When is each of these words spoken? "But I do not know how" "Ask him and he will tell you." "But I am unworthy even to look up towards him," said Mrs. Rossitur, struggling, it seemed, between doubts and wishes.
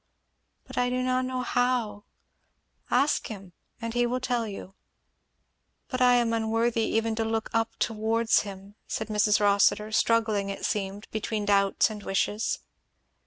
"But 0.65 0.79
I 0.79 0.89
do 0.89 1.03
not 1.03 1.25
know 1.25 1.43
how" 1.43 2.05
"Ask 2.89 3.27
him 3.27 3.53
and 3.79 3.93
he 3.93 4.07
will 4.07 4.19
tell 4.19 4.47
you." 4.47 4.73
"But 5.89 6.01
I 6.01 6.15
am 6.15 6.33
unworthy 6.33 6.81
even 6.85 7.13
to 7.17 7.23
look 7.23 7.51
up 7.53 7.75
towards 7.77 8.39
him," 8.39 8.73
said 8.87 9.09
Mrs. 9.09 9.39
Rossitur, 9.39 9.91
struggling, 9.91 10.49
it 10.49 10.65
seemed, 10.65 11.07
between 11.11 11.45
doubts 11.45 11.91
and 11.91 12.01
wishes. 12.01 12.61